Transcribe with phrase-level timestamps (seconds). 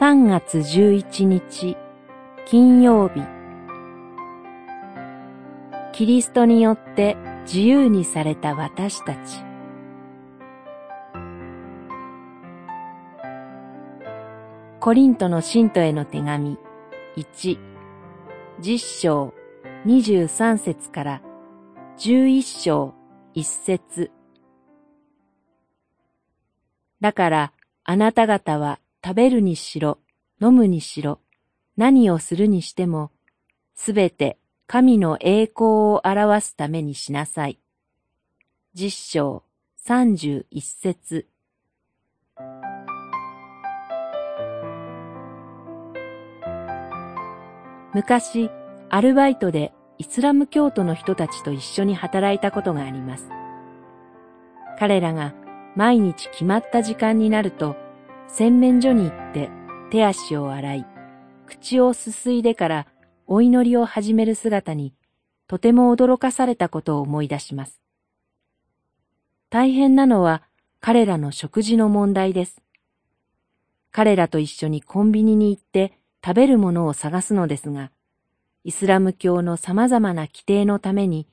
[0.00, 1.76] 3月11日
[2.46, 3.20] 金曜日。
[5.92, 9.42] キリストによって自由にされた私たち。
[14.78, 16.58] コリントの信徒への手紙。
[17.16, 17.58] 1、
[18.60, 19.34] 10章。
[19.84, 21.22] 23節から。
[21.96, 22.94] 11章
[23.34, 24.12] 1節。
[27.00, 27.52] だから
[27.82, 29.98] あなた方は食べるにしろ、
[30.40, 31.20] 飲むにしろ、
[31.76, 33.10] 何をするにしても、
[33.74, 37.58] すべて神の栄光を表すためにしなさい。
[38.74, 39.42] 実章
[39.76, 41.26] 三十一節
[47.94, 48.50] 昔、
[48.90, 53.28] アルバイトでイスラム教徒の人たちと一緒に働いたことがあります。
[54.78, 55.34] 彼らが
[55.74, 57.87] 毎日決まった時間になると、
[58.30, 59.50] 洗面所に行って
[59.90, 60.86] 手足を洗い、
[61.46, 62.86] 口をすすいでから
[63.26, 64.92] お祈りを始める姿に、
[65.46, 67.80] とても驚かされたことを思い出します。
[69.48, 70.42] 大変なのは
[70.78, 72.60] 彼らの食事の問題です。
[73.90, 77.90] 彼らと一緒にコンビニに行って食べるものを探すのですが、
[78.62, 81.26] イスラム教の様々な規定のために、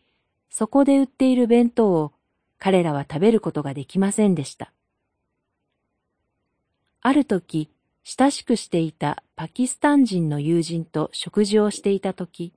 [0.50, 2.14] そこで売っている弁当を
[2.58, 4.72] 彼らは食べることができませんでした。
[7.08, 7.70] ある時、
[8.03, 12.52] 親しくしていたパキスタン人の友人と食事をしていた時、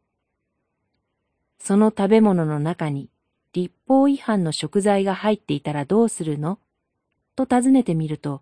[1.58, 3.10] その食べ物の中に
[3.52, 6.58] 立法違反の食材が入っていたらどうするの？
[7.36, 8.41] と尋ねてみると、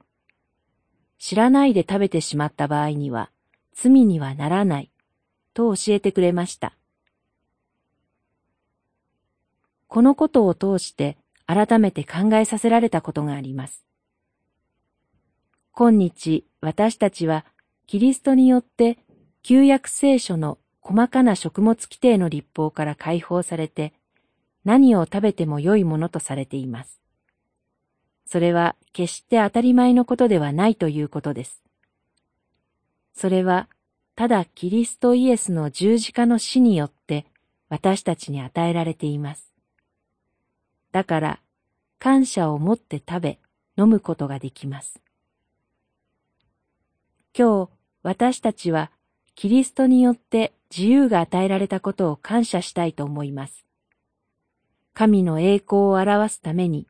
[1.18, 3.30] 知らないで食べてしまった場合には
[3.74, 4.92] 罪にはならない
[5.54, 6.76] と教えてくれました。
[9.88, 13.82] このことを通して改めて考えさせられたことがあります。
[15.78, 17.44] 今日私たちは
[17.86, 18.96] キリストによって
[19.42, 23.92] 旧約聖書の細かな食物規定の立法から解放されて
[24.64, 27.02] 何を食べても良いものとされています。
[28.24, 31.62] それは決して当たり前のことではないということです。
[33.12, 33.68] それは
[34.14, 37.26] ただキリストイエスの十字架の死によって
[37.68, 39.52] 私たちに与えられています。
[40.90, 41.40] だから、
[41.98, 43.38] 感謝を持って食べ、
[43.76, 45.02] 飲むことができます。
[47.38, 47.68] 今日、
[48.02, 48.90] 私たちは、
[49.34, 53.66] キリストによって自由が与えられたことを感謝したいと思います。
[54.94, 56.86] 神の栄光を表すために、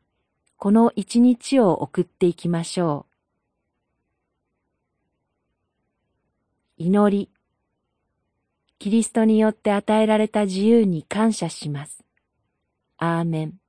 [0.55, 3.07] この一日を送っていきましょ
[6.77, 6.83] う。
[6.83, 7.29] 祈り。
[8.79, 12.05] キリストによって与えられた自由に感謝します。
[12.97, 13.66] アーメン。